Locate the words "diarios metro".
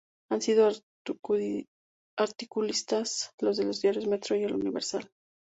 3.83-4.35